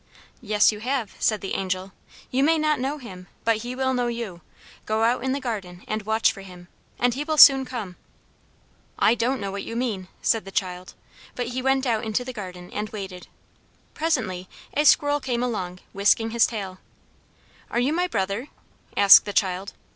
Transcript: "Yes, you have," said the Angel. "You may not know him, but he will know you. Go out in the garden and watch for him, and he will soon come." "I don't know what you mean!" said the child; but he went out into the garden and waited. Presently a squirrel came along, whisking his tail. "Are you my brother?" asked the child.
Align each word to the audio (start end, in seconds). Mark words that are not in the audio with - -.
"Yes, 0.41 0.71
you 0.71 0.79
have," 0.79 1.13
said 1.19 1.41
the 1.41 1.53
Angel. 1.53 1.91
"You 2.31 2.43
may 2.43 2.57
not 2.57 2.79
know 2.79 2.97
him, 2.97 3.27
but 3.45 3.57
he 3.57 3.75
will 3.75 3.93
know 3.93 4.07
you. 4.07 4.41
Go 4.87 5.03
out 5.03 5.23
in 5.23 5.31
the 5.31 5.39
garden 5.39 5.83
and 5.87 6.07
watch 6.07 6.31
for 6.31 6.41
him, 6.41 6.69
and 6.97 7.13
he 7.13 7.23
will 7.23 7.37
soon 7.37 7.65
come." 7.65 7.97
"I 8.97 9.13
don't 9.13 9.39
know 9.39 9.51
what 9.51 9.61
you 9.61 9.75
mean!" 9.75 10.07
said 10.23 10.43
the 10.43 10.49
child; 10.49 10.95
but 11.35 11.49
he 11.49 11.61
went 11.61 11.85
out 11.85 12.03
into 12.03 12.25
the 12.25 12.33
garden 12.33 12.71
and 12.71 12.89
waited. 12.89 13.27
Presently 13.93 14.49
a 14.73 14.85
squirrel 14.85 15.19
came 15.19 15.43
along, 15.43 15.81
whisking 15.93 16.31
his 16.31 16.47
tail. 16.47 16.79
"Are 17.69 17.79
you 17.79 17.93
my 17.93 18.07
brother?" 18.07 18.47
asked 18.97 19.25
the 19.25 19.33
child. 19.33 19.73